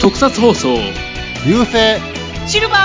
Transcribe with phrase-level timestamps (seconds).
[0.00, 0.76] 特撮放送
[1.44, 2.00] 流星
[2.46, 2.78] シルバー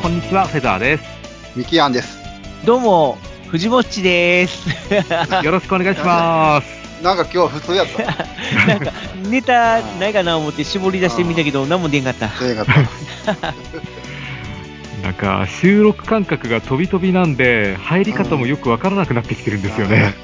[0.00, 1.04] こんにちは、フェザーです。
[1.56, 2.18] ミキアンです。
[2.64, 3.18] どうも、
[3.48, 4.66] 藤もっちです。
[5.44, 6.73] よろしくお願いします。
[7.04, 8.02] なんか今日は普通やった。
[8.66, 8.90] なんか、
[9.28, 12.30] ネタないかな思って絞り出してみたけど、何も出んかった。
[12.42, 12.74] 映画だ
[15.02, 20.14] なんか、収録感覚が飛び飛びなんで、入り方もよくわからなくなってきてるんですよね。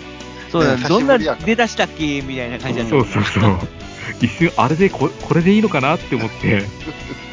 [0.51, 2.91] そうだ、ねどんな出だしたっけみたいな感じだった。
[2.91, 3.59] そうそうそう。
[4.23, 6.63] 一瞬、あれでこ、これでいいのかなって思って、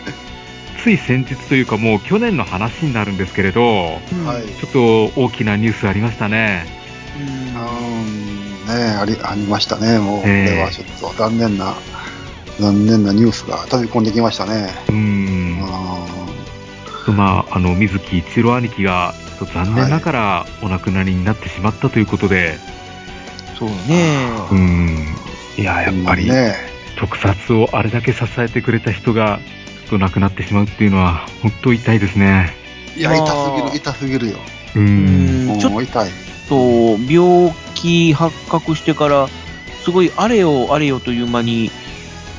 [0.84, 4.44] つい先日というかもう去年の話になるんですけれど、うんはい。
[4.44, 4.72] ちょっ
[5.14, 6.66] と大きなニュースありましたね。
[7.18, 8.27] うーん、
[8.68, 10.00] ねあり、ありましたね。
[10.00, 11.76] もう、こええれはちょっと残念な、
[12.60, 14.70] 残念なニュースが飛び込んできましたね。
[14.90, 15.60] うんん。
[17.16, 22.58] まあ、あの、水木一郎兄貴が、ちょっと残念ながらお亡くなりになってしまったということで、
[23.58, 24.28] そうね。
[24.52, 25.16] うーん。
[25.58, 26.56] いや、やっぱり、ね
[27.00, 29.40] 特撮をあれだけ支えてくれた人が、
[29.86, 32.50] ちょっと亡くなってしまうっていうのは、本当痛いですね。
[32.96, 34.38] いや、まあ痛すぎる、痛すぎるよ。
[34.76, 34.80] う。
[34.80, 36.10] うんん、ちょっもう痛い。
[36.50, 39.28] と、病気発覚してから、
[39.84, 41.72] すごいあれよあれよという間に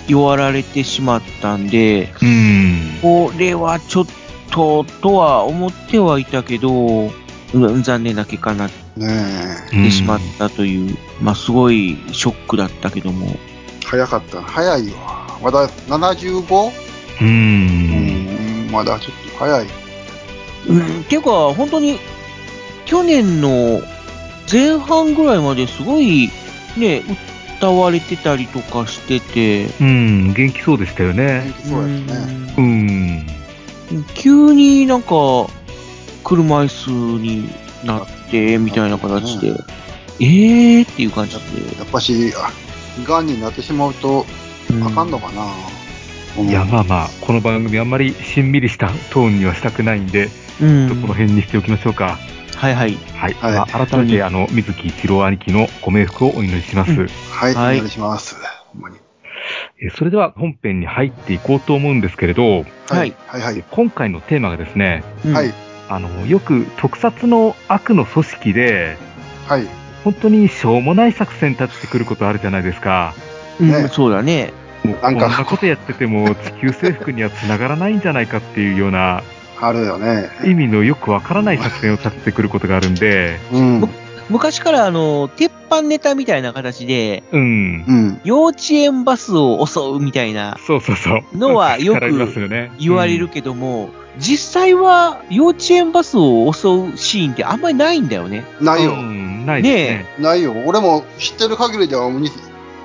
[0.06, 2.98] 弱られてしまったんで、うん。
[3.00, 4.06] これはちょっ
[4.50, 7.10] ととは思ってはいたけど、
[7.54, 8.70] うん残念な結果になっ。
[9.70, 13.36] てしまったという、まあすごいショックだったけども、
[13.84, 14.42] 早かった。
[14.42, 14.94] 早いよ。
[15.42, 16.68] まだ 75?
[16.68, 16.72] う。
[17.20, 19.66] うんん、まだちょっと早い。
[20.68, 21.98] うん、っていうか本当に
[22.84, 23.80] 去年の
[24.50, 26.30] 前半ぐらいまですごい
[26.76, 27.02] ね、
[27.58, 30.32] 歌われてたりとかしてて、うん。
[30.32, 31.52] 元気そうでしたよ元ね。
[31.62, 32.54] 気そうやったね。
[32.56, 32.86] ううん
[33.18, 33.26] ん。
[34.14, 35.08] 急になんか
[36.24, 37.48] 車椅子に
[37.84, 39.48] なってみたいな形で、
[40.20, 41.40] えーっていう感じで。
[41.78, 42.50] やっぱし、あ
[43.06, 44.24] 癌になってしまうと、
[44.70, 45.42] うんあかんのかな。
[46.38, 50.28] うんいや、まあまあ、この番組あんまりしんみりしたトーンにはしたくないんで、
[50.60, 52.18] うんちょっとこの辺にしておきましょうか。
[52.58, 52.94] はいはい。
[53.14, 53.34] はい。
[53.34, 56.90] はいまあ、改めて、あの、水木一郎兄貴のご冥福をお祈りします。
[56.90, 58.34] うんはい、はいお願いします。
[58.72, 58.96] ほんまに。
[59.80, 62.42] えそれでは本編に入っていこうと思うんですけれど、
[62.88, 63.14] はい。
[63.28, 63.64] はい、はい。
[63.70, 65.54] 今回のテーマがですね、うんはい、
[65.88, 68.96] あの、よく特撮の悪の組織で、
[69.46, 69.68] はい。
[70.02, 73.14] 本当にしょうもない作戦立ててくることあるじゃないですか。
[73.60, 74.52] うんねそうだね。
[74.82, 79.22] もうこなんなことやってても地球征服には繋がらないんじゃないかっていうような
[79.60, 80.30] あるよね。
[80.44, 83.82] 意味のよくわからない作戦を立ててくることがあるんで、うん。
[83.82, 83.88] う
[84.30, 87.76] 昔からあの、鉄板ネタみたいな形で、うん。
[87.78, 88.20] ん。
[88.24, 91.36] 幼稚園バスを襲うみたいなそうそうそう。
[91.36, 92.00] のはよく
[92.78, 98.44] 言われるけども、実際は幼稚園バスを襲うシーンってあんまりないんだよね。
[98.60, 98.92] ないよ。
[98.92, 100.06] うん、ないですね。
[100.18, 100.54] ないよ。
[100.66, 102.30] 俺も知ってる限りでは2、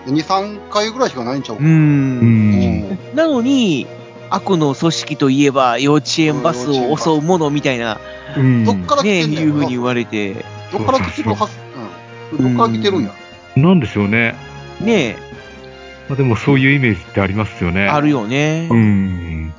[0.06, 1.62] 2 3回ぐらいしかないんちゃうう。
[1.62, 2.98] ん。
[3.16, 3.88] なのに、
[4.34, 8.00] 悪の組織といえば幼稚園バスを襲うものみたいな、
[8.36, 10.34] うんどっから来ね、てんねんいうふうに言われて、
[10.72, 11.54] どっから来てるはず、
[12.38, 12.56] うん。
[12.56, 13.12] どっから来てるんや？
[13.56, 14.36] なんでしょうね。
[14.82, 15.18] ね、
[16.10, 17.88] まあ、でもそういうイメージってありますよね。
[17.88, 18.76] あるよねう。
[18.76, 19.54] ん。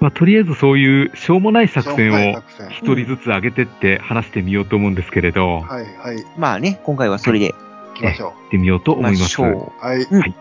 [0.00, 6.24] まあ、とりあえずそういうしょうもない作戦を一人ずつ上げてって話してみようと思うんですけれど、はい、はい。
[6.38, 9.28] まあね、今回はそれで行きましょ行ってみようと思います。
[9.28, 9.48] しょう。
[9.48, 9.86] う。
[9.86, 10.34] はい。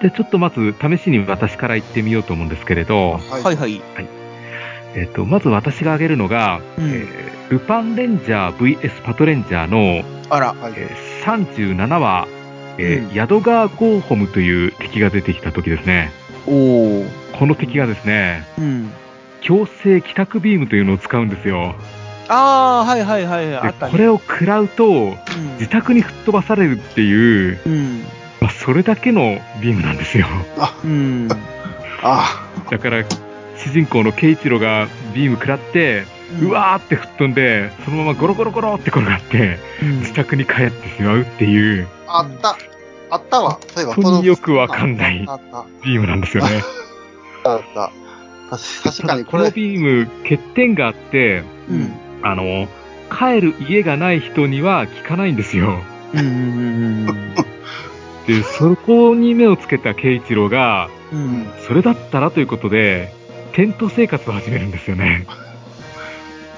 [0.00, 3.42] で、ちょっとまず試しに私から行ってみようと思うんですけれど、はい。
[3.42, 3.82] はいはい。
[4.94, 10.52] えっ、と、まず私が挙げるのが、うんえールパンレンジャー VS パトレンジャーの、あら。
[10.54, 10.72] はい。
[10.76, 12.28] えー37話、
[12.78, 16.12] えーうんヤドガーゴーホムという敵が出てきた時ですね。
[16.46, 17.08] おー。
[17.38, 18.90] この敵がですね、うん。
[19.42, 21.74] 強制帰宅ビームというのを使うんですよ。
[22.28, 23.56] ああ、はいはいはいはい。
[23.58, 23.92] あでったね。
[23.92, 25.18] これを食らうと、うん
[25.58, 28.02] 自宅に吹っ飛ばされるっていう、うん。
[28.60, 30.26] まあ、それだけのビームなんですよ。
[30.84, 31.28] うん。
[32.02, 33.04] あだから、
[33.56, 36.04] 主人公のケイチロがビーム食らって、
[36.40, 42.56] うわーって吹っ飛んで、そのままゴロゴロゴロって転がって、うん自宅に帰ってしまうっていうあ、あった。
[43.10, 43.58] あったわ。
[43.74, 45.26] そういえば、本当によくわかんない
[45.84, 46.62] ビームなんですよね。
[47.42, 47.52] た。
[47.52, 47.92] あった。
[48.50, 51.92] 確確かにこれこの、ビーム、欠点があって、うん。
[52.22, 52.68] あの、
[53.10, 55.80] 帰る家がない人には効かないんですよ。
[56.14, 57.06] うん。
[58.28, 58.36] うん。
[58.36, 61.46] で、そこに目をつけたケイチロが、うん。
[61.66, 63.12] それだったらということで、
[63.52, 65.26] テント生活を始めるんですよね。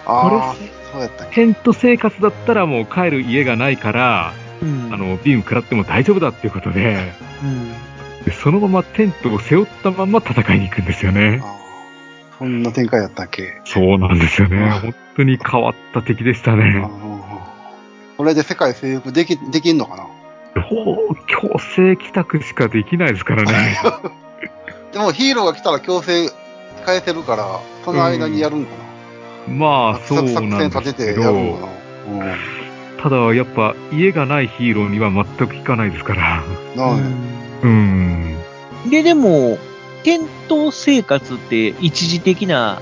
[0.05, 0.55] ああ
[0.93, 1.25] そうやった。
[1.26, 4.91] テント生活だったらもう帰る家がないから、うん。
[4.93, 7.12] あの、ビーム食らっても大丈夫だっていうことで、
[7.43, 7.73] うん。
[8.25, 11.43] でそのままテントを背負ったまま戦いに行くんですよね。
[12.38, 13.61] そんな展開だったっけ？
[13.65, 14.58] そうなんですよね。
[14.65, 16.65] あ本当に変わった敵でしたあね。
[16.65, 17.32] ー
[18.17, 20.06] これで世界征服でき、できんのかな？
[20.55, 23.79] 強制帰宅しかできないですからね。
[24.93, 26.31] でもヒーローが来たら強制
[26.85, 28.71] 返せるから、その間にやるんか
[29.49, 31.67] な、まあ、そう作なん戦立ててですけどやるんか、
[32.27, 32.35] な
[33.03, 36.43] ただやっぱ家がないヒーローには全く効かないですから。
[36.45, 36.79] うん。
[36.79, 37.03] なあね。
[37.63, 38.37] うん。
[38.91, 39.59] で、でも、
[40.05, 42.81] テント生活って一時的な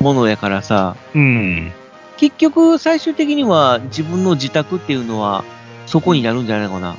[0.00, 1.72] ものやからさ、うん。
[2.16, 5.44] 結局最終的には自分の自宅っていうのは
[5.86, 6.96] そこになるんじゃないのかな。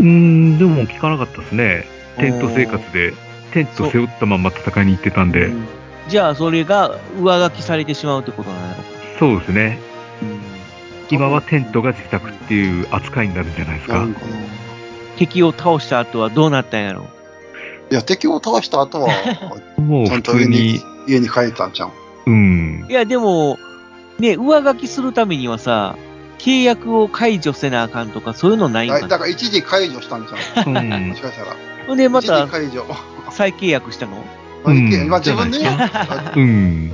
[0.00, 1.84] うん、でも効かなかったですね。
[2.18, 3.12] テント生活で、
[3.52, 5.66] テント背負ったまま戦いに行ってたんで、うん
[6.08, 8.82] じゃあそれが上書きされてしまうってことなのか。
[9.20, 9.78] そうですね。
[10.20, 10.52] うん
[11.12, 14.08] 今はテントが自宅っていう扱いになるんじゃないですか
[15.18, 17.06] 敵を倒した後はどうなったんやろ
[17.90, 19.08] いや、敵を倒した後は、
[19.76, 21.90] もう普ちゃんと家通にに、、家に帰ったんちゃう
[22.26, 22.86] うん。
[22.88, 23.58] いや、でも、
[24.18, 25.96] ね、上書きするためにはさ、
[26.42, 29.08] 契約を解除せなあかんとか、そういうのないんだかな。
[29.08, 30.72] だから一時解除したんちゃん
[31.08, 31.56] もしかしたら。
[31.86, 32.84] ほんで、ま一た時解除。
[33.30, 34.24] 再契約したの？
[34.64, 35.58] まあ、うんいけまあ自分で。
[36.36, 36.92] うん。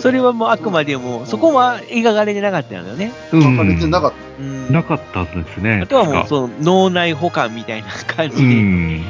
[0.00, 3.12] それはもうあくまでも、そこは描かれてなかったんだよね。
[3.32, 3.90] う分かれてん。
[3.90, 4.72] なかっうん。
[4.72, 5.80] なかったですね。
[5.82, 9.04] あとはもう、その、脳内保管みたいな感うじで、ん。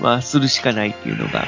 [0.00, 1.44] まあ、するしかないっていうのが。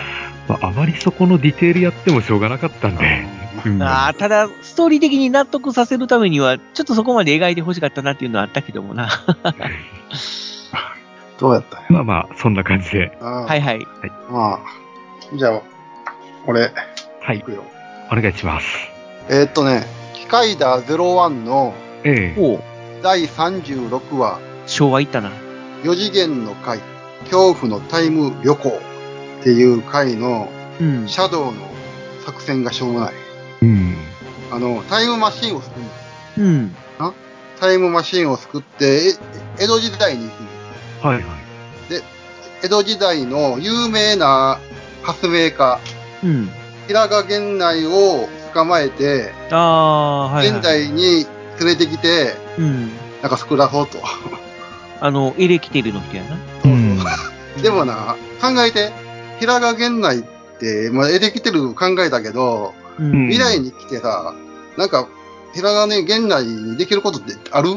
[0.48, 3.24] まあ、あまりそこのディテールやってもしょうがなかったんで。
[3.66, 9.08] うんああ、ただ、ストーリー的に納得させるためには、ちょっとそこまで描いてほしかったなっていうのはあったけどもな。
[9.08, 9.24] た。
[11.38, 11.86] どうやったんや。
[11.90, 13.16] まあまあ、そんな感じで。
[13.20, 13.86] ああはいはい。
[14.30, 15.62] まあ、じゃあ、
[16.46, 16.72] 俺、
[17.20, 17.42] はいい。
[17.42, 17.64] くよ。
[18.10, 18.66] お願いします。
[19.28, 21.74] えーっとね、機械ダー01の
[22.04, 22.40] ええ。
[22.40, 22.62] おう、
[23.02, 25.30] 第36話、昭和いったな。
[25.84, 26.80] 4次元の回、
[27.24, 28.68] 恐怖のタイム旅行
[29.40, 30.50] っていう回の
[30.80, 31.08] うん。
[31.08, 31.52] シャドウの
[32.24, 33.21] 作戦がしょうもない。
[33.62, 33.96] うん。
[34.50, 36.76] あの、タイムマシンを作るのうん。
[37.60, 39.14] タイムマシンを作って、
[39.58, 40.40] え江戸時代に行く
[41.04, 41.24] のはいはい。
[42.64, 44.58] 江戸時代の有名な
[45.02, 45.78] 発明家、
[46.24, 46.50] うん。
[46.88, 50.58] 平賀源内を捕まえて、ああ、はい、はい。
[50.58, 51.24] 現代に
[51.60, 52.90] 連れてきて、うん。
[53.22, 53.98] なんか作らそうと。
[55.00, 56.36] あの、エレキテルの人やな？
[56.64, 56.98] うん。
[57.62, 58.92] でもな、考えて、
[59.38, 60.22] 平賀源内っ
[60.58, 64.34] て、まあ、エレキテル考えたけど、ううん未来に来てさ、
[64.76, 65.08] なんか、
[65.54, 67.70] 平賀ね、源内にできることってある？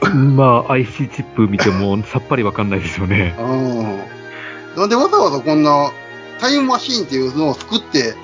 [0.36, 3.34] まあ、IC チップ見てもさっぱりわかんないですよね。
[3.40, 4.00] うん。
[4.76, 5.90] なんでわざわざこんな
[6.40, 8.14] タイムマシーンっていうのを作って、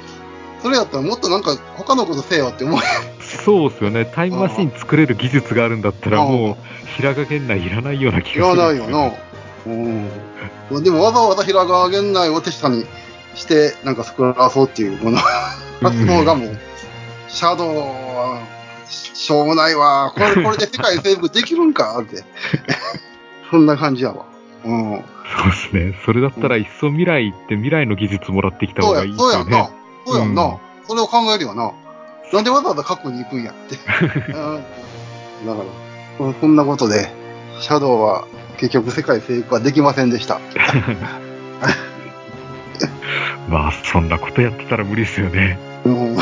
[0.63, 2.81] それやったらもっとなんか他のことせよって思う。
[3.21, 4.07] そうですよね。
[4.07, 6.57] タイムマシン作れる技術があるんだったら、うんもう、
[6.97, 8.63] 平賀源内いらないような気がする。
[8.63, 9.13] ないよな。
[9.67, 10.83] うん。
[10.83, 12.87] でもわざわざ平川源内を手下に
[13.35, 15.19] して、なんか作らそうっていうもの、
[15.85, 16.59] 発想がもう、
[17.29, 18.43] シャドウは、
[18.87, 20.13] しょうもないわ。
[20.15, 22.25] これ、 これで世界征服できるんかって。
[23.51, 24.25] そんな感じやわ。
[24.65, 25.05] うん。
[25.39, 25.99] そうですね。
[26.05, 29.71] それだったら、いっそ未来行って未来の技術もらってきた方がいい、ですよそうやんなね。。
[30.07, 30.45] そうやんな。
[30.45, 31.73] うんそれを考えるよな。
[32.33, 33.77] なんでわざわざ過去に行くんやって。
[34.33, 34.65] うん
[35.47, 35.65] だから、
[36.19, 37.11] ここんなことで、
[37.61, 38.25] シャドウは
[38.57, 40.41] 結局世界征服はできませんでした。
[43.49, 45.59] まあ、そんなことやってたら無理ですよね。
[45.85, 46.17] うん。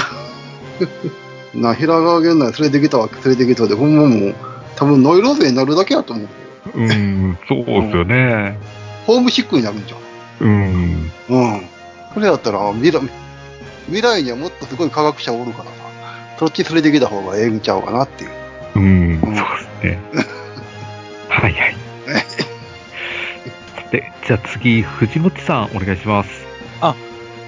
[1.54, 4.35] な、平川源内連れてきたわ、連れてきたで、ほんまもう、
[4.76, 6.28] 多分ノイローゼになるだけやと思う。
[6.75, 8.59] うん、そうですよね。
[9.07, 10.49] ホームシックになるんじゃん。
[10.49, 11.12] うん。
[11.28, 11.62] うん。
[12.14, 13.00] それやったら、未来、
[13.87, 15.71] 未来にはもっとすごい科学者おるからさ、
[16.38, 18.31] そっち連れてきた方がええんちゃうかなっていう。
[18.76, 19.99] うん、そううんですね。
[21.28, 21.76] はいはい。
[23.76, 26.52] さて、じゃあ次、藤本さん、お願いします。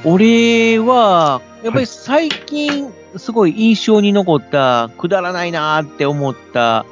[0.07, 6.85] 俺は、やっぱり最近、すごい印象に残った、くだらないなーって思った、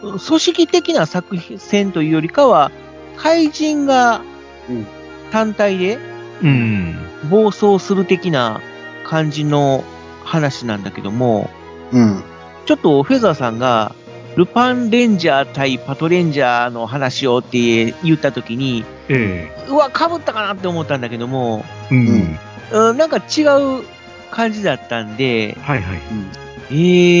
[0.00, 2.72] 組織的な作戦というよりかは、
[3.16, 4.22] 怪人が
[4.68, 4.86] うん
[5.30, 5.98] 単体で
[6.42, 6.96] うん。
[7.28, 8.60] 暴走する的な
[9.04, 9.84] 感じの
[10.24, 11.50] 話なんだけども、
[11.92, 12.22] うん。
[12.64, 13.94] ちょっとフェザーさんが、
[14.36, 22.38] ルパンレンジャー対パトレンジャーの話をって言ったときに、えうわ、被ったかなって思ったんだけども、えうん。
[22.70, 23.42] うん、なんか違
[23.80, 23.97] う
[24.30, 26.00] 感じだったんで、はいはい。
[26.70, 26.74] え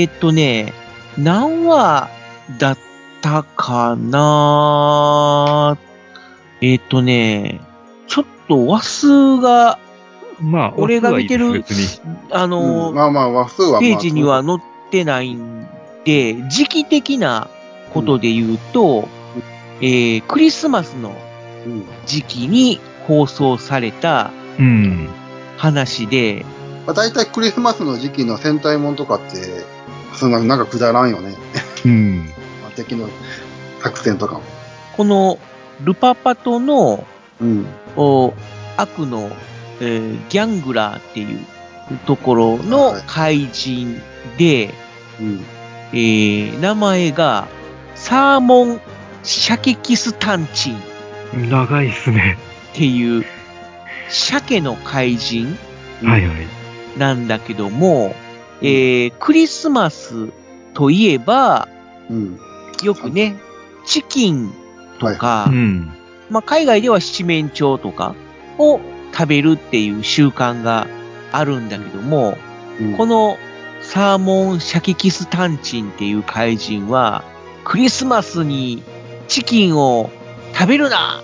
[0.04, 0.72] ーっとね、
[1.16, 2.08] 何話
[2.58, 2.78] だっ
[3.22, 5.76] たかな
[6.60, 7.60] えーっとね、
[8.06, 9.78] ちょっと話数が、
[10.40, 11.64] まあ、俺が見てるいい。
[12.30, 14.58] あの、うんまあまあ、話数は、まあ、ページには載っ
[14.90, 15.66] てないん
[16.04, 17.48] で、時期的な
[17.92, 19.08] ことで言うと、
[19.80, 21.14] えークリスマスの
[21.66, 21.84] うん。
[22.06, 25.08] 時期に放送されたうん。
[25.56, 26.44] 話で、
[26.88, 29.26] まあ、大体クリスマスの時期の戦隊もんとかって、
[30.14, 31.34] そんな、なんかくだらんよね。
[31.84, 32.32] うん。
[32.64, 33.10] まあ敵の
[33.82, 34.42] 作戦とかも。
[34.96, 35.38] この
[35.84, 37.06] ルパパトの
[37.42, 37.66] うん。
[37.94, 38.32] お
[38.78, 39.30] 悪の、
[39.80, 41.40] えーギャングラーっていう
[42.06, 44.00] ところのはい怪人
[44.38, 44.72] で、
[45.20, 45.44] うん。
[45.92, 47.48] えー名前が
[47.96, 48.80] サーモン・
[49.24, 50.78] シャケキスタンチンっ
[51.50, 52.38] 長いっすね。
[52.72, 53.26] ていう
[54.08, 55.58] 鮭の怪人
[56.02, 56.57] はいはい。
[56.98, 58.14] なんだけども、
[58.60, 60.30] えークリスマス
[60.74, 61.68] といえば、
[62.10, 62.38] うん。
[62.82, 63.36] よくね、
[63.86, 64.52] チキン
[64.98, 65.92] とか、うん。
[66.30, 68.14] まあ、海外では七面鳥とか
[68.58, 68.80] を
[69.12, 70.86] 食べるっていう習慣が
[71.32, 72.36] あるんだけども、
[72.80, 73.36] うんこの
[73.80, 77.24] サーモンシャキキスタンチンっていう怪人は、
[77.64, 78.82] クリスマスに
[79.28, 80.10] チキンを
[80.52, 81.22] 食べるな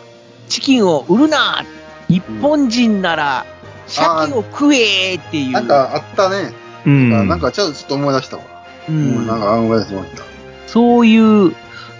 [0.48, 1.64] チキンを売るな
[2.08, 3.46] 日本人なら
[3.86, 5.52] 鮭を食えっていう。
[5.52, 6.52] なんかあったね。
[6.86, 7.28] うん。
[7.28, 8.42] なんかちょっとちょっと思い出したわ。
[8.88, 9.24] ううん。
[9.24, 10.22] んなんか思い出してもらった。
[10.66, 11.54] そういう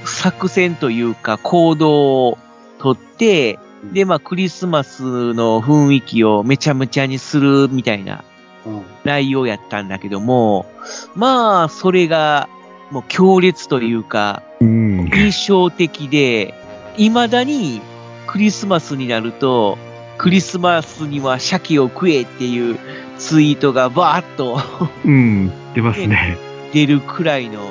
[0.05, 2.39] 作戦というか行動を
[2.79, 3.59] とって、
[3.93, 5.03] で、まあクリスマス
[5.35, 8.25] の雰囲気をめちゃめちゃにするみたいな
[8.67, 8.83] うん。
[9.05, 10.67] 内容やったんだけども、
[11.15, 12.49] まあ、それが、
[12.91, 15.11] もう強烈というか、うん。
[15.13, 16.55] 印象的で、
[16.97, 17.81] 未だに
[18.27, 19.79] クリスマスになると、
[20.25, 22.79] クリスマスには鮭を食えっていう
[23.19, 24.59] ツイートがバーッと
[25.05, 25.53] うん。
[25.75, 26.39] 出ますね。
[26.73, 27.71] 出るくらいの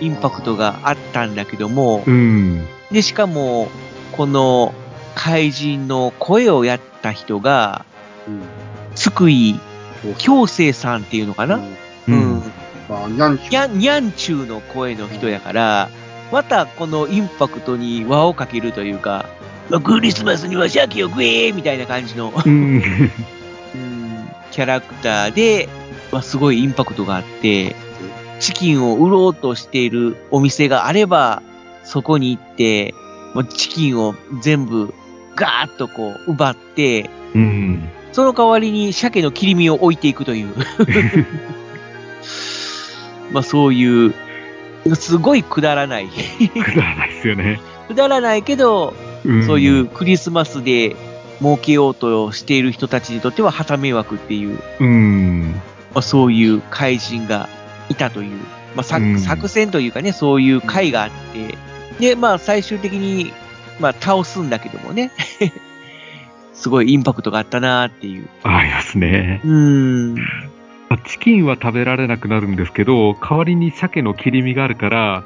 [0.00, 2.66] インパクトがあったんだけどもう、ん。
[2.90, 3.68] で、しかも、
[4.10, 4.74] この
[5.14, 7.84] 怪人の声をやった人が、
[8.26, 8.42] うん。
[8.96, 9.60] 津久井
[10.18, 11.68] 京生さんっていうのかな、うんう
[12.08, 12.42] うんん。
[12.88, 15.88] まあ、にゃんちゅにゃん、にゃんちゅうの声の人やから、
[16.32, 19.41] またこのインパクトに輪をかけるというか、まあ
[19.84, 22.82] クリスマスにはシャキを食えみたいな感じの、うん。
[23.74, 24.02] うん
[24.52, 25.68] キャラクターで、
[26.12, 27.74] まあ、すごいインパクトがあって、
[28.38, 31.42] チキンを売ろうとしているお店があれば、
[31.84, 32.94] そこに行って、
[33.34, 34.92] もうチキンを全部
[35.34, 37.88] ガーッとこう奪って、うん。
[38.12, 40.48] その代わりに鮭の切り身を置いていくという。
[43.32, 44.14] まあそういう、
[44.94, 46.08] すごいくだらない。
[46.08, 47.58] くだらないですよね。
[47.88, 48.92] くだらないけど、
[49.24, 49.86] うんそういう。
[49.86, 50.96] クリスマスで
[51.40, 55.52] 儲けようとしている人たちにとっては旗迷惑っていう、うん。
[55.92, 57.48] まあ、そういう怪人が
[57.88, 58.38] いたという、
[58.74, 61.56] まあ、作うん作戦というかね、そういう会があって、
[62.00, 63.32] で、まあ最終的に、
[63.80, 65.10] まあ倒すんだけどもね、
[66.54, 68.28] すごいインパクトがあったなっていう。
[68.42, 69.40] ありますね。
[69.44, 70.16] うーん。
[71.06, 75.24] チキンは食べられなくなるんですけど、代わりに鮭の切り身があるから、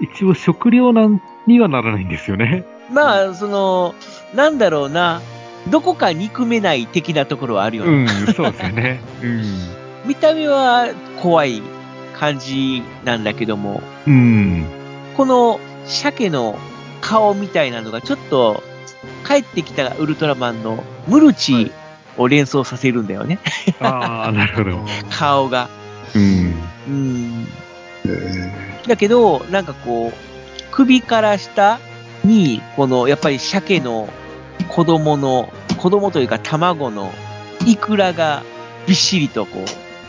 [0.00, 2.64] 一応食料難にはならないんですよね。
[2.90, 3.94] まあ、その、
[4.34, 5.20] なんだろうな、
[5.68, 7.90] どこか憎めない的なところはあるよね。
[7.90, 9.00] うん、そうですよね。
[9.22, 9.44] うん。
[10.06, 10.88] 見た目は
[11.20, 11.62] 怖い
[12.18, 14.66] 感じなんだけども、うん。
[15.16, 16.58] この鮭の
[17.00, 18.62] 顔みたいなのがちょっと
[19.26, 21.72] 帰ってきたウルトラマンのムルチ
[22.16, 23.38] を連想させるんだよね。
[23.80, 24.84] ああ、なるほど。
[25.10, 25.68] 顔が。
[26.14, 26.54] うん。
[26.88, 27.48] うん。
[28.06, 31.78] えだけど、なんかこう、首から下
[32.24, 34.08] に、この、やっぱり鮭の
[34.68, 37.12] 子供の、子供というか卵の
[37.66, 38.42] イクラが
[38.86, 39.64] びっしりとこ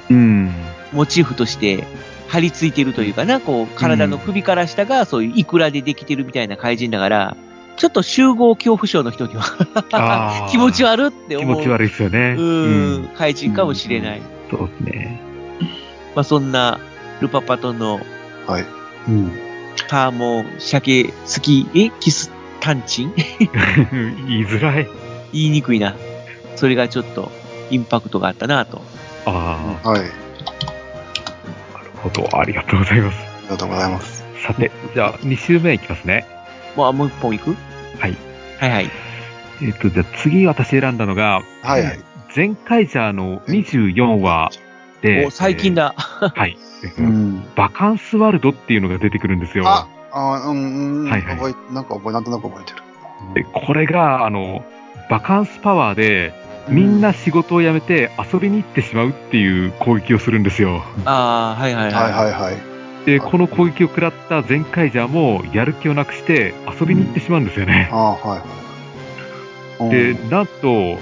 [0.09, 0.47] うん。
[0.93, 1.85] う、モチーフとして
[2.27, 7.37] 張り付いてるというかな、こう、体の首から下がそういうイクラでできてるみたいな怪人だから、
[7.77, 11.55] ちょっと集合恐怖症の人には 気持ち悪って思う。
[11.55, 12.35] 気持ち悪いですよね。
[12.37, 14.21] うーん、怪人かもしれない。
[14.49, 15.19] そうですね。
[16.15, 16.79] まあそんな、
[17.19, 18.65] ルパパとのーはい。
[19.09, 19.44] うん。
[19.87, 21.11] ターモン、鮭、好
[21.41, 21.89] き、え？
[21.99, 23.13] キスタンチン？
[24.27, 24.87] 言いづらい。
[25.33, 25.95] 言いにくいな。
[26.55, 27.31] それがちょっと
[27.69, 28.81] インパクトがあったなと。
[29.25, 29.99] ああ、はい。
[29.99, 30.09] あり
[31.73, 32.39] なるほど。
[32.39, 33.17] ありがとうございます。
[33.49, 34.23] がとうございます。
[34.45, 36.25] さて、じゃあ、2週目いきますね。
[36.75, 37.55] もう、あもう一本いく？
[37.99, 38.15] はい。
[38.59, 38.91] はいはい。
[39.61, 41.99] えっ、と、じゃあ次私選んだのが、はいはい。
[42.33, 44.51] ゼンカイジャーの24話
[45.01, 45.95] で、お、最近だ。
[46.21, 46.57] えーはい。
[46.97, 47.45] うん。
[47.55, 49.67] バカンスワールドっていうのが出てくるんですよ。
[49.67, 51.09] あ、あうん、うん。
[51.09, 52.85] はいはい覚え、なんか覚え、なんとなく覚えてる。
[53.33, 54.63] でこれが、あの、
[55.09, 56.33] バカンスパワーで、
[56.67, 60.83] みんな仕事を辞めて遊びに行ってしまうっていう攻撃をするんですよ。
[61.05, 61.93] ああ、はいはいはい。
[61.93, 62.75] はいはいはい。
[63.05, 67.89] で、この攻撃を食らったゼンカイジャーもやる気をなくして遊びに行ってしまうんですよね。
[67.91, 69.91] ああ、はいはい。
[69.91, 70.97] でう、んなんと、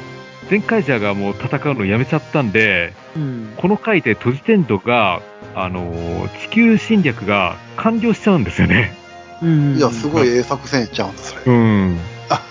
[0.50, 3.53] ゼンカイジャーがもう戦うのやめちゃったんで、うん。
[3.56, 5.22] この回でトジテンドが、
[5.55, 8.93] あのー地球侵略が完了しちゃうんですよね。
[9.41, 9.75] うん。
[9.75, 11.41] いや、すごいええ作戦ちゃうんそれ。
[11.48, 11.98] うん
[12.29, 12.41] あ。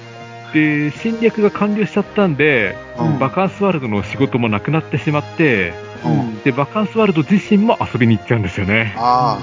[0.52, 5.72] で、侵略が完了しちゃったんで、うんバカンスワールドの仕事もなくなってしまって、
[6.04, 6.42] ううんん。
[6.42, 8.94] で、バカンスワールド自身も遊びに行っちゃうんですよね。
[8.96, 9.38] あ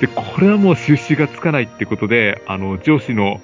[0.00, 3.40] で、これはもう収拾がつかないってことで、あの、上司の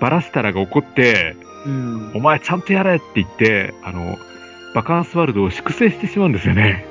[0.00, 1.34] バラスタラが怒って、
[1.66, 2.20] うんお。
[2.20, 4.18] 前ちゃんとやれって言って、あの、
[4.74, 6.84] バカンスワールドを粛清してしまうんですよね。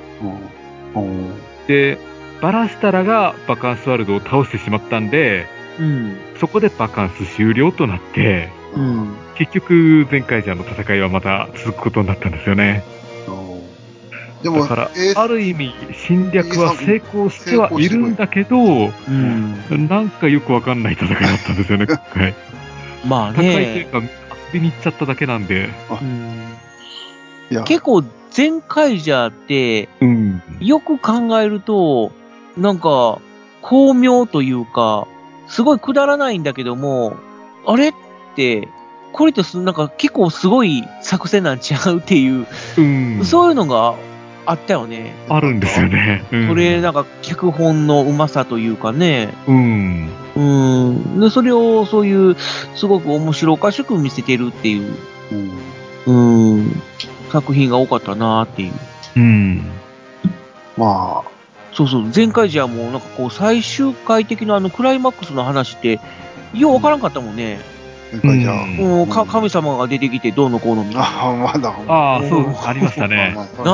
[0.94, 0.98] あ。
[0.98, 1.06] うん。
[1.06, 1.34] うん。
[1.66, 1.98] で、
[2.40, 5.46] バラスタラがバカンスワールドを倒してしまったんで、
[5.78, 6.16] うん。
[6.38, 9.16] そこでバカンス終了となって、うん。
[9.36, 12.84] 結局、前回じゃの戦いはまた続くことになったんですよね。
[14.44, 15.72] でも、だからえ、ーある意味、
[16.06, 19.88] 侵略は成功してはいるんだけど、うん。
[19.88, 22.34] なんかよくわかんない戦いだったんですよね、 今回。
[23.06, 23.88] まあ戦いというね。
[23.90, 24.04] か、遊
[24.52, 25.70] びに行っちゃっただけなんで。
[25.90, 26.54] うん
[27.50, 27.62] いや、
[28.34, 30.42] 結構、前回じゃって、うん。
[30.60, 32.12] よく考えると、
[32.56, 33.20] なんか、
[33.62, 35.06] 巧妙というか、
[35.48, 37.16] すごいくだらないんだけども、
[37.66, 37.94] あれっ
[38.36, 38.68] て、
[39.12, 43.24] これってすなんか結構すごい作戦なんちゃうっていう、うん。
[43.24, 43.94] そういうのが
[44.44, 45.14] あったよね。
[45.28, 46.24] あるんですよね。
[46.32, 49.32] うんそれ、なんか脚本のうまさというかね。
[49.46, 50.10] うん。
[50.36, 51.20] うん。
[51.20, 52.36] で、それをそういう、
[52.74, 54.96] すごく面白おかしく見せてるっていう、
[56.06, 56.56] うん。
[56.56, 56.82] うん、
[57.34, 58.72] 作品が多かったなっていう。
[59.16, 59.64] うん。
[60.76, 61.30] まあ、
[61.72, 65.98] そうそう、前回じゃもうなんかこう最終回的なあのクライマックスの話って、
[66.54, 67.58] ようわからんかったもんね。
[68.12, 71.06] 前回じゃあ、うんもうか神様が出てきてどうのこうのみたいな。
[71.08, 71.74] ああ、まだ。
[71.88, 73.34] ああ、そううん、ありましたね。
[73.58, 73.72] あな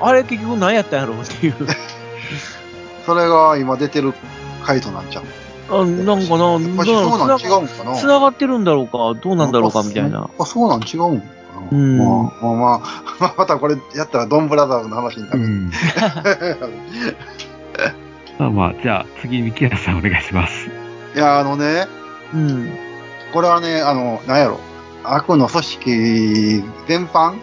[0.00, 1.54] あ、あれ結局何やったんやろうっていう。
[3.04, 4.14] それが今出てる
[4.64, 5.24] 回答なんちゃう？
[5.70, 7.94] あなんかな、やっぱりそうなん違うんかな？
[7.96, 10.30] つながってるんだろうか、どうなんだろうかみたいな。
[10.38, 11.22] あ、そうなん違うん？
[11.70, 12.78] うんまあ、まあ、
[13.20, 15.40] まあ、またこれやったらドンブラザーズの話になる。
[15.40, 15.70] うん。
[18.38, 20.68] まあまあ、じゃあ次、ミキヤさんお願いします。
[21.14, 21.86] いや、あのね、
[22.32, 22.70] うん。
[23.32, 24.58] これはね、あの、なんやろ。
[25.04, 27.34] 悪の組織全般？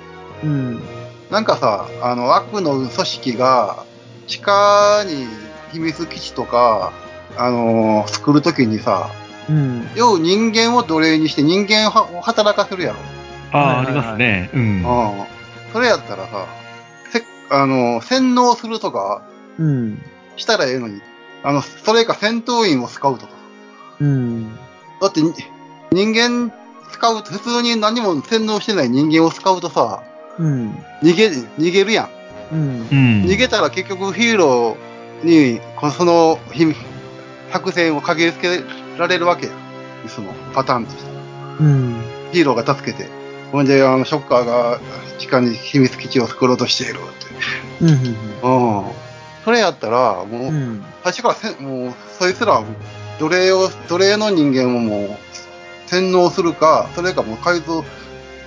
[0.44, 0.82] うん。
[1.30, 3.84] なんかさ、あの、悪の組織が、
[4.28, 5.28] 地下に
[5.72, 6.92] 秘密基地とか、
[7.38, 9.10] あの作るときにさ、
[9.50, 9.90] うん。
[9.96, 13.00] 要は人間を奴隷にして人間を働かせるやろ。
[13.52, 14.50] ああ、はいはいはいありますね。
[14.54, 14.62] うん。
[14.62, 14.84] うん。
[15.74, 16.46] それやったらさ、
[17.12, 19.22] せ、あの、洗脳するとか
[19.58, 20.02] うん。
[20.38, 21.02] したらええのに、
[21.44, 23.34] あの、それか戦闘員を使うとか。
[24.00, 24.56] うん。
[25.02, 25.34] だってに、
[25.92, 26.52] 人間
[26.92, 30.04] 使うと、普通に何も洗脳してない人間を使うとさ、
[30.38, 30.72] うん。
[31.02, 32.10] 逃げ、逃げるやん。
[32.54, 32.88] うん。
[32.92, 33.24] うん。
[33.26, 36.66] 逃げたら結局ヒーローに、このその、ひ
[37.52, 38.64] 作戦を影付け
[38.98, 39.52] られるわけや。
[40.08, 41.12] その、パターンとして。
[41.60, 41.96] うん。
[42.32, 43.21] ヒーローが助けて。
[43.52, 44.80] ほんで、あの、ショッカーが
[45.18, 47.04] 地下に秘密基地を作ろうとしているって。
[47.82, 48.80] うん。
[48.80, 48.92] うん。
[49.44, 50.86] それやったら、もう、うん。
[51.04, 52.64] 最初からせん、もう、そいつら、
[53.20, 55.18] 奴隷を、奴隷の人間をもう、
[55.88, 57.84] 洗脳するか、それかもう改造、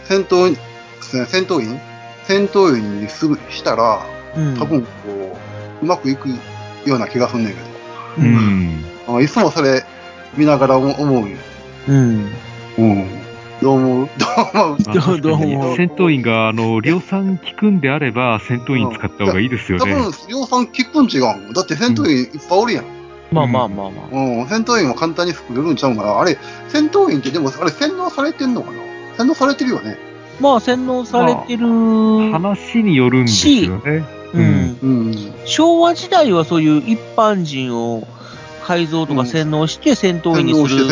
[0.05, 0.57] 戦闘、
[1.01, 1.79] 戦闘員？
[2.27, 4.59] 戦闘員にする、したら、うん。
[4.59, 4.89] 多分、こ
[5.83, 6.29] う、うまくいく
[6.87, 7.61] ような気がすんねんけ
[8.19, 8.69] ううん。
[8.79, 8.85] ん。
[9.07, 9.17] ど。
[9.19, 9.85] あいつもそれ、
[10.37, 11.37] 見ながら思う思うんよ。
[11.89, 12.33] うん。
[12.79, 13.24] うん。
[13.65, 14.09] どう思う？
[15.23, 15.77] どう思う？
[15.77, 19.91] 戦闘員が、あの、量産効くんであれば、戦闘員使った方がいいですよね。
[19.91, 21.55] 多分、量産聞くん違うん。
[21.55, 22.85] だって戦闘員いっぱいおるやん。
[23.33, 24.07] まあまあまあまあ。
[24.13, 26.21] うん、戦闘員も簡単に作れるんちゃうんかな。
[26.21, 26.37] あれ、
[26.69, 28.77] 戦闘員ってでも、あれ洗脳されてんのかな？
[29.17, 29.97] 洗脳されてるよね。
[30.41, 31.67] まあ洗脳されてる。
[32.33, 34.05] 話によるんですよね。
[34.35, 34.79] うん。
[34.83, 35.33] うん。
[35.47, 38.07] 昭和時代はそういう一般人を
[38.65, 40.87] 改造とか洗脳して戦闘員にする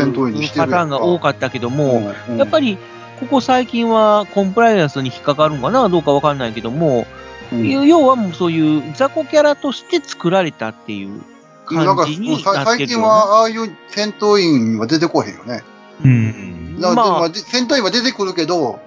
[0.55, 2.79] パターンが多かったけども、うんやっぱり
[3.21, 5.89] ここ最近はコンプライアンスに引っかかるんかな？
[5.89, 7.07] どうかわかんないけども、
[7.53, 11.23] うん要はもうそういう雑魚キャラとして作られたっていう
[11.71, 13.01] なんか感じにさなってるよね。
[13.01, 15.63] 最近はああいう戦闘員は出てこへんよね。
[16.05, 16.81] うん。
[16.81, 18.81] なまあ戦闘員は出てくるけど、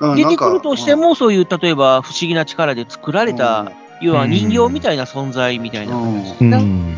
[0.00, 5.96] うん出てくるとして、なんかも、そういう、例えば、不思議な力で作られた、要は人形みたいな存在みたいな。
[5.96, 6.96] うんうん。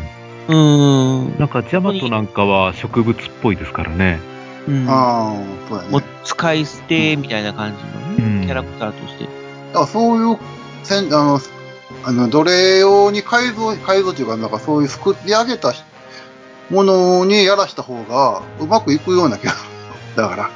[0.51, 1.39] うーん。
[1.39, 4.19] なんか、ジャマトなんかは植物っぽいですからね。
[4.67, 5.35] うんああ、
[5.69, 5.89] そうやね。
[5.89, 7.83] もう使い捨てみたいな感じ
[8.21, 9.23] のね、うんキャラクターとして。
[9.23, 9.29] だ
[9.73, 10.37] からそういう、
[10.83, 11.39] せんあの、
[12.03, 15.73] あの、奴隷用に改造、改造というか、なんかそういう作り上げた
[16.69, 19.53] ものにやらした方がうまくいくような気が。
[20.15, 20.49] だから、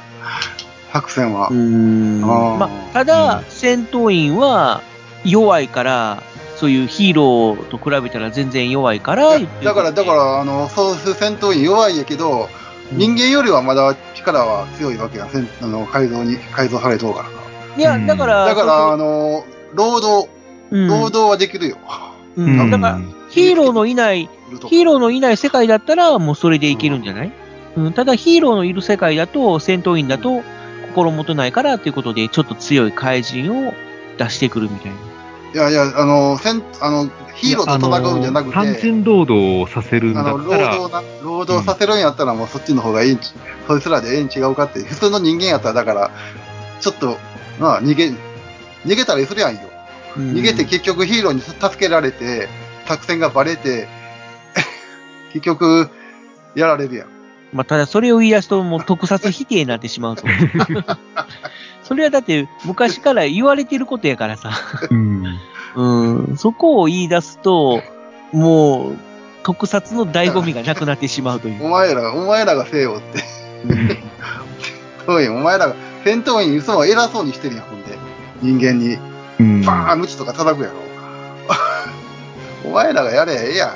[0.92, 1.48] 作戦は。
[1.50, 4.82] んあーまあ、ただ、戦闘員は
[5.24, 6.22] 弱いから、
[6.56, 12.48] そういうヒーローと比べたら全然弱いから、だから、だから、あの、そういう戦闘員弱いやけど、
[12.92, 15.28] 人間よりはまだ力は強いわけや。
[15.30, 17.28] せんあの、改造に、改造されとうから。
[17.28, 17.76] な。
[17.76, 20.30] いや、だから、だから、あの、労働、
[20.70, 20.88] うん。
[20.88, 21.78] 労働はできるよ。
[22.36, 22.60] うん。
[22.60, 22.70] うん。
[22.70, 24.28] だから、ヒーローのいない
[24.68, 27.32] ヒーローのいない世界だったら、もうそれでいけるんじゃない、
[27.76, 30.42] うん、ただ、ヒーローのいる世界だと、戦闘員だと、
[30.94, 33.74] 心もとないからということで、ちょっと強い怪人を
[34.18, 34.96] 出してくるみたいな。
[35.54, 43.32] いやいや、あの、戦あのヒーローと戦うんじゃなくて、単純労働をさせるんだあの、労ったら、働な、労働させるんやったらもうそっちの方がいいんち、
[43.66, 46.10] そいつらでええん違うかって、普通の人間やったらだから、
[46.80, 47.18] ちょっと、
[47.60, 48.12] まあ逃げ、
[48.84, 49.60] 逃げたりするやんよ。
[50.16, 52.48] うん逃げて結局ヒーローに助けられて、
[52.86, 53.86] 作戦がバレて、
[55.32, 55.90] 結局、
[56.54, 57.08] やられるやん。
[57.52, 60.24] まあ、ただそれを言い出すと、もう特撮否定になってしまうと。
[61.86, 64.50] それはだって、昔から言われてることやからさ。
[64.90, 65.38] うん。
[65.76, 67.80] うん、そこを言い出すと、
[68.32, 68.96] もう、
[69.44, 71.64] 特撮の醍醐味がなくなってしまうという。
[71.64, 73.22] お前ら、お前らがせよって。
[75.06, 77.96] そうやん、お前らが、戦闘員いつも偉そうにしてるやん、ほんで。
[78.42, 78.98] 人間に、
[79.38, 79.64] うん。
[79.64, 80.74] パーン、ムチとか叩くやろ。
[82.64, 83.70] お前らがやれやええやん。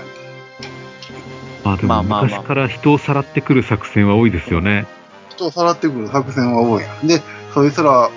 [1.62, 4.86] まあでも昔から人をさらってくる作戦は多いですよね。
[5.28, 7.06] 人をさらってくる作戦は多いやん。
[7.06, 7.22] で、
[7.54, 8.10] そいつら、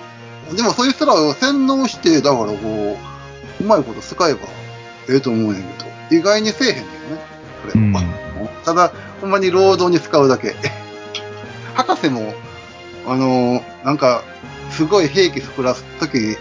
[0.54, 2.98] でもそいつらを洗脳して、だからこ
[3.60, 4.40] う、うまいこと使えば
[5.08, 5.68] ええと思うねんけ
[6.14, 7.22] ど、意外にせえへんねんよね、
[7.70, 8.62] それは。
[8.64, 10.54] ただ、ほんまに労働に使うだけ。
[11.74, 12.34] 博士も、
[13.06, 14.22] あのーなんか、
[14.70, 16.36] すごい兵器作らすとき、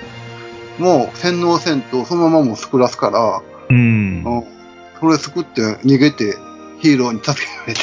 [0.80, 4.24] もう洗脳せんとそのままもう作らすから、うん。
[4.26, 4.44] うん
[5.00, 6.38] それ作って逃げて
[6.80, 7.82] ヒーローに助けられて、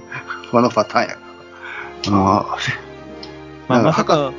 [0.50, 1.20] このパターンやか
[2.06, 2.12] ら。
[2.12, 2.56] あ
[3.68, 4.32] まあ、まさか、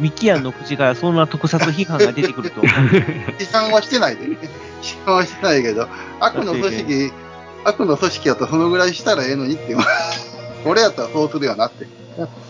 [0.00, 2.60] ミキアンの口からそんな特撮批判が出てくると。
[2.60, 2.64] あ、
[3.38, 4.36] 批判はしてないでね。
[4.82, 7.12] 批判はしてないけど、悪の組織、
[7.64, 9.76] 悪の組織やったらそのぐらいしたらええのにって、
[10.64, 11.86] 俺やったらそうするよなって。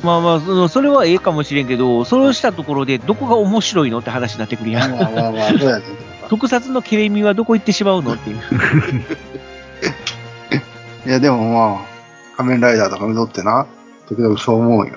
[0.02, 4.90] まあまあ、そのそれはええかもしれんけど、それをしたところでどこが面白いのって話になってくるやん。
[4.92, 5.84] まあまあまあ、そうやね
[6.28, 8.36] 特撮のケレミはどこ行ってしまうのっていう。
[11.06, 11.86] いや、でもまあ、
[12.36, 13.66] 仮面ライダーとか見とってな、
[14.08, 14.94] 時々そう思うよ。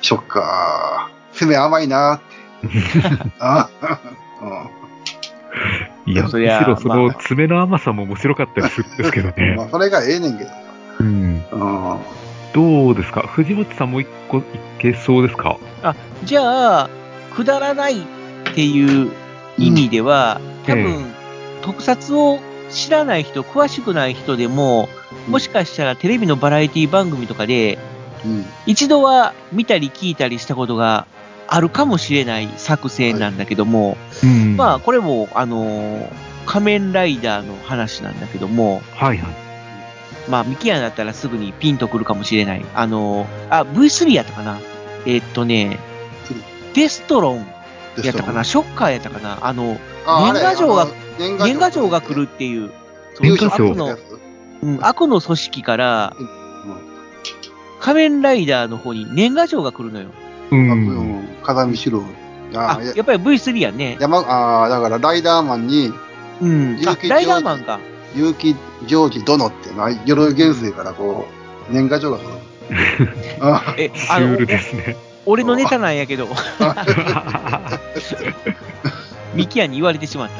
[0.00, 0.91] ショッカー。
[1.34, 2.68] 攻め甘いなって。
[3.40, 3.68] あ
[6.06, 6.34] いや、むし
[6.66, 9.44] ろそのまあ爪の甘さも面白かったりするんですけどうん。
[9.44, 9.64] ね ま。
[9.64, 10.56] あ、それがええねんけどさ。
[11.00, 11.44] うん。
[11.50, 11.56] う
[11.94, 11.98] ん。
[12.52, 13.22] どうですか？
[13.22, 14.42] 藤本さんも一個い
[14.78, 15.56] けそうですか？
[16.24, 16.90] じゃあ、
[17.34, 18.02] くだらないっ
[18.54, 19.10] ていう
[19.58, 21.04] 意味では、多え分、
[21.62, 22.40] 特撮を
[22.70, 24.88] 知らない人、詳しくない人でも、
[25.28, 27.78] もしかしたらテレビのバラエティ番組とかで、
[28.24, 28.44] うん。
[28.66, 31.06] 一度は見たり聞いたりしたことが
[31.54, 36.12] あるかもしれない作戦なんだけども、うんまあ、これも、あのー
[36.44, 39.34] 仮面ライダーの話なんだけども、はいはい。
[40.28, 42.64] まあ、ミキアンだったらすぐにピンとくるかもしれない。
[42.74, 44.58] あのーあ、V3 やったかな
[45.06, 45.78] えーっとね、
[46.74, 47.46] デストロン
[48.02, 50.88] やったかなショッカーやったかなあの、年賀状が
[51.18, 52.72] 年年賀状が来るっていう、
[53.14, 53.98] その年賀状悪の、
[54.62, 56.16] うん、悪の組織から
[57.78, 60.08] 仮面ライダーの方に年賀状が来るのよ。
[60.50, 60.56] う。
[60.56, 61.31] うんん。
[61.42, 62.02] 風見しろ。
[62.54, 63.96] ああ、あ、ややっぱり V3 やね。
[64.00, 65.92] 山、ああ、だからライダーマンに、
[66.40, 66.76] うん。
[66.86, 67.80] あ結城ライダーマンか。
[68.14, 71.26] 結城ジョージ殿ってな、鎧元帥からこ
[71.70, 72.28] う、年賀状が来る。
[73.40, 74.96] あえ、シあのュール、ですね。
[75.24, 76.28] お俺のネタなんやけど、
[79.34, 80.34] ミキアンに言われてしまった。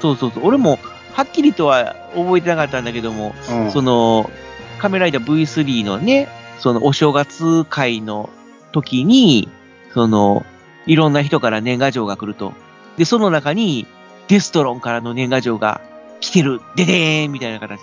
[0.00, 0.46] そうそうそう。
[0.46, 0.78] 俺も、
[1.12, 4.30] はっきりとは覚えてなかったんだけども、うんその、
[4.78, 8.28] 仮面ライダー V3 のね、そのお正月会の
[8.72, 9.48] 時に、
[9.94, 10.44] その、
[10.86, 12.52] いろんな人から年賀状が来ると。
[12.96, 13.86] で、その中に、
[14.28, 15.80] デストロンからの年賀状が
[16.20, 17.80] 来てる、ででーんみたいな形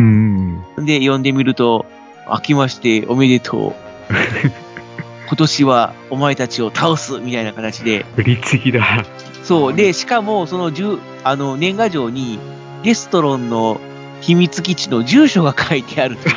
[0.00, 0.62] うん。
[0.78, 0.98] で。
[0.98, 1.86] で、読んでみると、
[2.28, 3.74] 明けましておめでとう。
[5.26, 9.04] 今年はお前たちを倒すみたいな形で、律儀だ。
[9.42, 9.74] そう。
[9.74, 12.38] で、しかも、その、じゅあの、年賀状に、
[12.82, 13.80] デストロンの
[14.20, 16.30] 秘密基地の住所が書いてあると。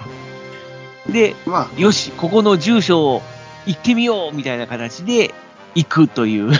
[1.12, 3.22] で、まよし、ここの住所を
[3.66, 5.34] 行ってみようみたいな形で
[5.74, 6.56] 行くという、あ、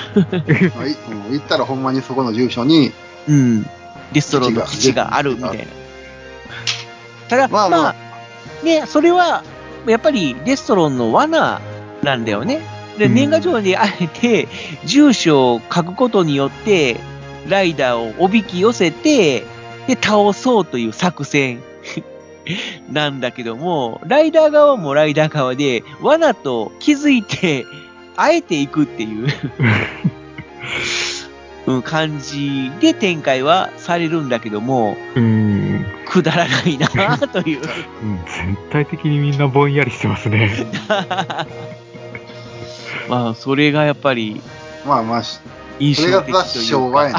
[0.77, 0.93] まあい。
[0.93, 1.33] うん。
[1.33, 2.93] 行ったらほんまにそこの住所に、
[3.29, 3.67] うん、
[4.13, 5.65] デストロンの基地があるみたいな。
[7.29, 7.81] ただ、まあ、まあ。
[7.83, 7.95] まあ
[8.65, 9.43] ね、それは、
[9.87, 11.61] やっぱりデストロンの罠
[12.03, 12.61] なんだよね。
[12.99, 13.15] で、うん。
[13.15, 14.49] 年賀状にあえて、
[14.85, 16.99] 住所を書くことによって、
[17.49, 19.45] ライダーをおびき寄せて、
[19.87, 21.63] で、倒そうという作戦
[22.93, 27.67] なんだけども、ライダー側もライダー側で、罠と気づいて、
[28.17, 29.29] あえていくっていう、
[31.67, 35.85] うん、感じで展開はされるんだけども、うん。
[36.07, 37.61] くだらないなという。
[37.61, 40.51] うん全体的にみんなぼんやりしてますね。
[43.09, 44.41] まあ、それがやっぱり
[44.87, 45.41] まあまあ、し
[45.79, 47.19] 印それ象的という昭和やね。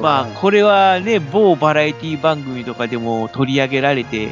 [0.00, 4.28] まあ、これはね、某バラエティ番組とかでも取り上げられて、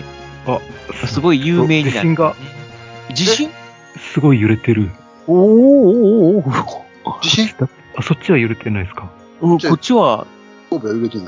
[0.47, 0.59] あ
[1.07, 2.35] すごい有名になる、地震が。
[3.13, 3.51] 地震？
[4.13, 4.91] すごい揺れてる。
[5.27, 5.47] おーおー
[6.39, 7.55] おーおお地震？
[7.97, 9.11] あ、そっちは揺れてないですか？
[9.41, 10.27] うん、こっちは。
[10.71, 11.27] 神戸は揺れてない。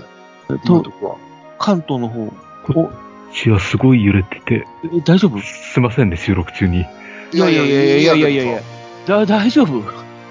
[0.64, 1.18] と
[1.58, 2.26] 関東の方。
[2.72, 4.66] こっちはすごい揺れてて。
[4.84, 5.40] え、大丈夫？
[5.40, 6.86] すいませんね、収録中に。
[7.32, 8.60] いやいやいやいやいやいやいや。
[9.06, 9.82] だ、大丈夫？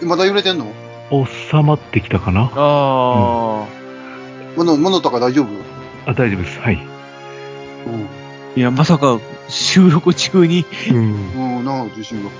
[0.06, 0.72] まだ揺れてんの？
[1.12, 3.65] 収まってきたかなああ、
[4.56, 5.47] 物、物とか大丈夫？
[6.06, 6.60] あ、大丈夫です。
[6.60, 6.76] はい。
[7.86, 8.08] うん。
[8.56, 9.19] いや、まさか
[9.50, 10.65] 収録中に？
[10.89, 11.58] うん。
[11.60, 12.39] うん、なんか地震が来る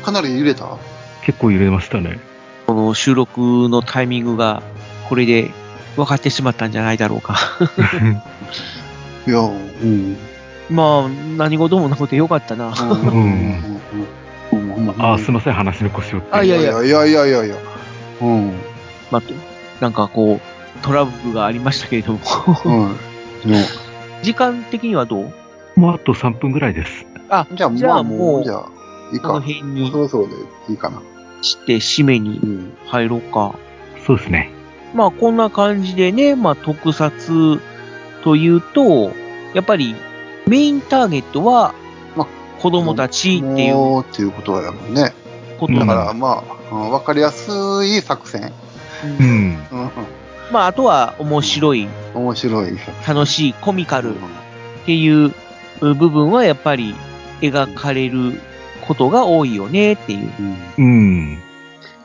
[0.00, 0.04] と。
[0.04, 0.76] かなり揺れた？
[1.24, 2.18] 結構揺れましたね。
[2.66, 4.62] この収録のタイミングが、
[5.08, 5.50] これで
[5.96, 7.36] 分かってしまったんじゃないだろうか。
[9.26, 9.46] いや、う
[9.86, 10.16] ん。
[10.70, 12.68] まあ、何事もなくてよかったな。
[12.68, 12.90] うん。
[12.90, 13.80] うん。
[14.76, 14.88] うん。
[14.88, 14.94] うん。
[15.14, 16.28] あ、すいません、話の腰をって。
[16.32, 17.56] あいやいやいやいやいやいや。
[18.22, 18.52] うん。
[19.10, 19.22] まあ、
[19.80, 22.18] なんかこう、トラブルがありましたけれども。
[22.64, 22.96] うん。
[24.22, 25.32] 時間的にはどう？
[25.76, 27.06] もうあと3分ぐらいです。
[27.28, 28.66] あ、じゃあ、じゃまああもうもう、じゃあ、
[29.12, 29.40] いいこのか。
[29.42, 30.34] 辺にそろそろで
[30.70, 31.00] いいかな。
[31.42, 32.72] して締めにうん。
[32.86, 33.54] 入ろうか。
[34.06, 34.50] そうですね。
[34.94, 37.60] まあ、こんな感じでね、まあ、特撮
[38.24, 39.12] というと、
[39.54, 39.94] やっぱり
[40.46, 41.74] メインターゲットはまあ、
[42.66, 45.12] 子供たちっていうっていうことやもんね。
[45.60, 47.52] だから、まあ、うんわかりやす
[47.84, 48.52] い作戦。
[49.04, 49.68] うんうん。
[49.70, 49.90] うん。
[50.50, 52.72] まあ、あとは面白い、面白い。
[53.06, 54.18] 楽しい、コミカルっうん
[54.84, 55.32] ていう
[55.80, 56.96] 部分はやっぱり
[57.40, 58.40] 描かれる
[58.88, 60.32] ことが多いよねっていう。
[60.40, 60.56] うん。
[60.76, 60.82] う
[61.34, 61.38] ん。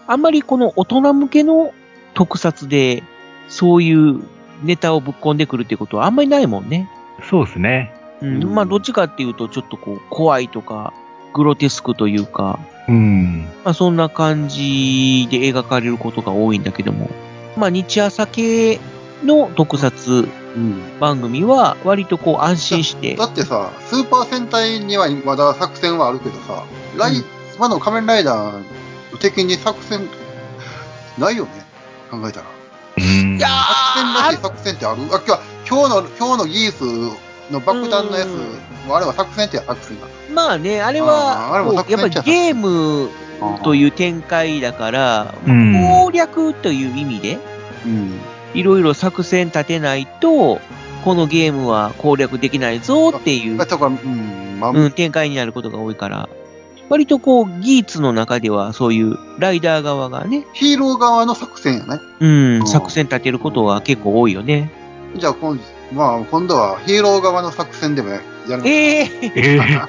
[0.06, 1.74] あんまりこの大人向けの
[2.14, 3.02] 特撮で、
[3.50, 4.22] そういう
[4.62, 6.88] ネタをぶっ込んでくるってことはあんまりないもんね。
[7.32, 7.96] そうですね。
[8.22, 8.44] うん。
[8.44, 10.94] うんまあ、どっちかっていうと、ちょっとこう、怖いとか、
[11.34, 13.46] グロテスクというか、うん。
[13.64, 17.10] まあ、そんな感じで描かれることが多いんだけども、
[17.58, 18.80] まあ、日朝系
[19.24, 21.00] の特撮うん。
[21.00, 26.64] 番組は、割とこう、安心してだ、ってさ、スーパー戦隊にはまだ作戦はあるけどさ、
[26.98, 27.26] ライ、うん
[27.58, 28.64] 今の仮面ライダー
[29.20, 30.08] 的に作戦、
[31.20, 31.52] ないよね？
[32.10, 32.48] 考えたら。
[32.98, 33.38] うん。
[33.38, 35.04] いや作戦らしいー作戦ってある？
[35.14, 36.84] あ、今日今日の、今日のギース
[37.52, 38.30] の爆弾のやつ
[38.90, 40.08] あれは作戦ってや作戦だ。
[40.34, 43.10] まあね、あれは、やっぱりゲーム
[43.64, 47.38] という展開だから、うん攻略という意味で、
[47.86, 48.20] うん。
[48.54, 50.60] いろいろ作戦立てないと、
[51.04, 56.30] このゲームは攻略できないぞっていううん、展開になることが多いから、
[56.90, 62.00] 割とこう、ギーツの中ではそういうライダー側がね、ヒーロー側の作戦やね。
[62.20, 64.70] うん、うん作戦立てることは結構多いよね。
[65.16, 65.58] じゃあ今、
[65.94, 69.82] まあ、今度はヒーロー側の作戦でもやるのええええ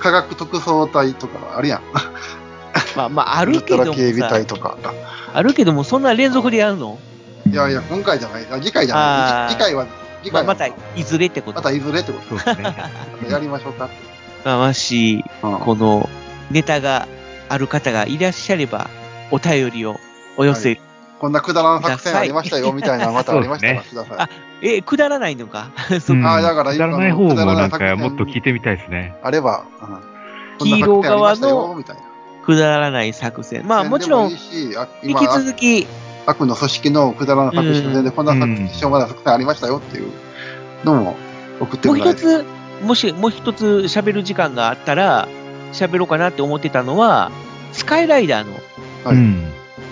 [0.00, 1.82] 科学特捜隊とかあるやん。
[2.96, 4.76] まあまあ、あるけどもラ警備さ、隊とか。
[5.34, 6.98] あるけども、そんな連続でやるの？
[7.50, 8.46] いやいや、今回じゃない。
[8.50, 9.54] あ次回じゃあーない。
[9.54, 9.86] 次回は、
[10.22, 10.66] 次まあ、回はまた、
[11.00, 11.56] いずれってこと。
[11.58, 12.76] またいずれってことそうですね。
[13.30, 13.88] やりましょうか。
[14.44, 16.08] まあ、もし、うんこの
[16.50, 17.06] ネタが
[17.48, 18.88] ある方がいらっしゃれば、
[19.30, 19.96] お便りを
[20.36, 20.80] お寄せ。
[21.18, 24.16] こんなくだらん作戦ありましたよ、みたいな、またありましたらそください。
[24.18, 24.28] あ
[24.62, 25.70] え、くだらないのか？
[26.00, 29.16] そうんあーだからくだらない方もなんかもっと聞いてみたいですね。
[29.22, 32.02] あれば、うんヒーロー側のよみたいな。
[32.44, 33.64] くだらない作戦。
[33.64, 34.38] まあ、もちろん引
[35.04, 35.86] 今き続き、
[36.26, 40.10] 悪の組織のくだらな作戦で、こんな作うんしょうもない作戦ありましたよっていう
[40.84, 41.16] のも
[41.60, 42.18] 送ってもうもらえる。
[42.18, 42.44] 一つ、
[42.82, 45.28] もし、もう一つ喋る時間があったら、
[45.72, 47.30] 喋ろうかなって思ってたのは、
[47.72, 48.54] スカイライダーの、
[49.04, 49.44] はいうん。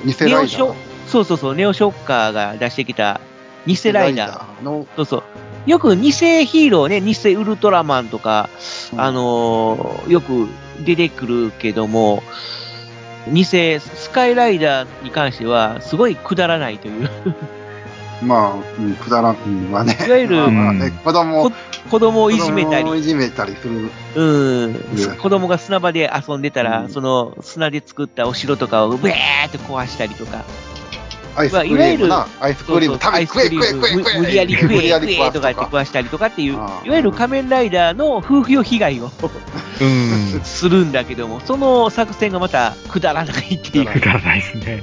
[0.05, 0.41] 偽ライダー。
[0.41, 0.75] ネオショ
[1.07, 3.21] そうそうそう、ネオショッカーが出してきた
[3.67, 4.87] 偽ライダー。
[4.97, 5.23] そうそう。
[5.67, 8.49] よく偽ヒーローね、偽ウルトラマンとか、
[8.97, 10.49] あのーよく
[10.85, 12.23] 出てくるけども、
[13.33, 17.11] 偽スカイライダーに関しては、すごいくだらないという。
[18.23, 19.99] まあ、うん、くだらん、うん、まあね。
[20.07, 21.53] いわゆるまあまあね、子供こ
[21.91, 23.91] 子供をいじめた子供をいり、じめたりする。
[24.15, 30.45] うんうん、子供が砂場で遊んでたら、うんその砂で作ったお城とかをブエーって壊したりとか、
[31.37, 32.27] アイスクリームな。
[32.41, 34.15] アイスクリーム食べ、食え食え食え食え。
[34.15, 39.11] 無無理やり食え食えとかって食わしたりとかっていう、いあわあゆる仮面ライダーの風評被害を
[39.81, 40.41] うん。
[40.45, 44.83] するんだけども、その作戦がまたくだらないっていうくだらないですね。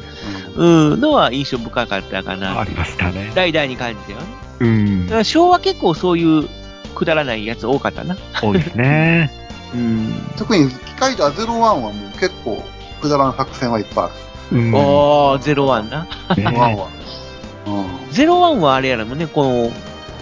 [0.55, 2.63] うんのは印象深かったかあな。
[2.63, 3.31] りましたね。
[3.35, 4.25] ライダーに関してはね。
[4.59, 4.65] う
[5.19, 6.47] ん昭和結構そういう
[6.95, 8.15] くだらないやつ多かったな。
[8.41, 9.31] 多いですね。
[9.73, 10.13] うん。
[10.37, 12.63] 特に機械ダー01はもう結構
[13.01, 14.09] くだらん作戦はいっぱいあ
[14.53, 14.73] うん。
[14.73, 16.07] おー、ゼロワンな。
[16.37, 16.43] ねる。
[16.43, 16.89] 01は。
[17.65, 17.69] う
[18.09, 18.11] ん。
[18.11, 19.71] ゼロワンはあれやらもね、この、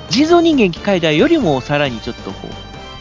[0.10, 2.48] 人造人間機械だよりもさらにちょっとこ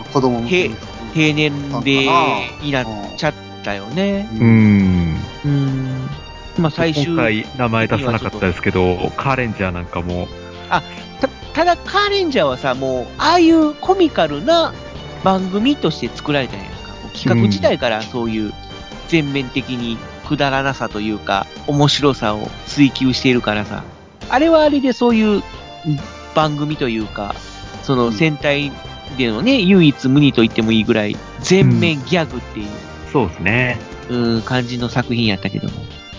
[0.08, 0.76] う、子供向けに。
[1.14, 1.52] 低年
[1.84, 4.28] 齢になっちゃったよね。
[4.40, 5.16] うん。
[5.44, 6.10] うん。
[6.58, 10.28] まあ最終今回名前出さなかったですけど、カーレンジャーなんかも、
[11.20, 14.72] たただ、カーレンジャーはさ、もう、ああいうコミカルな
[15.24, 16.74] 番組として作られたんやんか。
[17.12, 18.54] 企画自体からそういう
[19.08, 19.98] 全面的に
[20.30, 23.82] くだらなさというか、面白さを追求しているからさ。
[24.28, 25.42] あれはあれでそういう
[26.36, 27.34] 番組というか、
[27.82, 28.70] その戦隊
[29.18, 32.68] でのね、唯一無二と言ってもいいぐらい、全面ギャグっていう、
[33.12, 33.78] そうですね。
[34.08, 35.74] うん、感じの作品やったけども。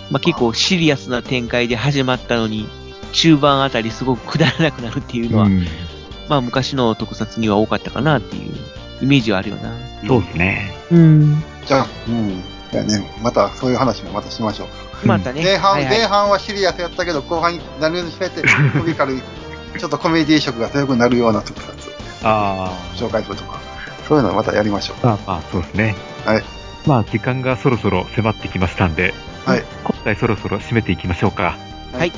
[0.09, 2.67] まあ、結構シリアスな展開で始まったのに、
[3.13, 5.65] 中盤あたりすごくくだらなくなるっていうのは、うん
[6.29, 8.53] まあ昔の特撮には多かったかなっていう
[9.01, 9.73] イメージはあるよな。
[10.07, 10.71] そうですね。
[10.89, 11.43] うん。
[11.65, 12.41] じゃあ、うん。
[12.71, 14.65] いやね、またそういう話もまたしましょ
[15.03, 15.07] う。
[15.07, 15.43] またね。
[15.43, 18.41] 前半、はいはい前半はシリアスやったけど、後半に何にしめて、
[18.77, 19.17] コミカル、
[19.77, 21.71] ちょっとコメディ色が強くなるような特撮
[22.23, 23.59] あ紹介するとか、
[24.07, 24.97] そういうのまたやりましょう。
[25.03, 25.95] あ、まあまあ、そうですね。
[26.25, 26.43] はい。
[26.85, 29.13] まあ、時間がそろそろ迫ってきましたんで、
[29.45, 29.63] はい。
[29.83, 31.57] 今回そろそろ締めていきましょうか。
[31.93, 32.11] はい。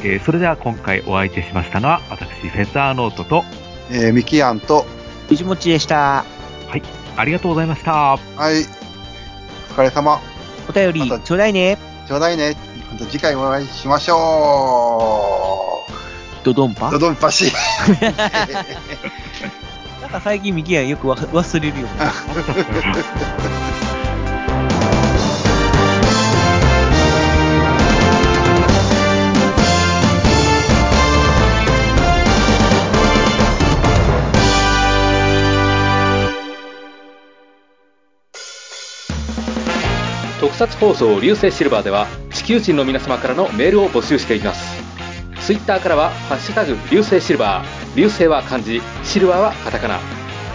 [0.00, 3.44] えーそれでは今回お相手しましたのは、私、フェザーノートと、
[3.90, 4.86] えー、ミキアンと、
[5.28, 6.24] 藤持ちでした。
[7.16, 7.92] ありがとうございました。
[7.92, 8.18] は
[8.52, 8.77] い。
[9.78, 10.20] お疲れ様。
[10.68, 11.78] お便りまたちょうだいね。
[12.08, 12.56] ちょうだいね。
[12.90, 15.84] また次回お会いしましょ
[16.42, 16.88] ドドンパ？
[16.88, 16.90] う。
[16.90, 17.52] ドドンパシ。
[20.02, 21.92] なんか最近ミキヤよくわ忘れるよね。
[40.58, 44.76] 特撮放送流星シルバーでは地球人の皆様からのメールを募集しています。
[45.46, 50.00] ツイッターからは「ハッシュタグ流星シルバー」流星は漢字シルバーはカタカナ。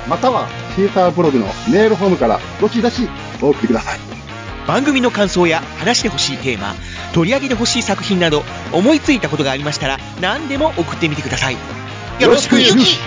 [0.09, 3.07] または、シーサーブログのメールフォームから、どしどし
[3.41, 3.99] お送りください。
[4.67, 6.75] 番組の感想や話してほしいテーマ
[7.13, 11.57] 取り上げてほしい作品など思いついたことがありましたら何でも送ってみてください。
[12.19, 12.99] よろしくゆき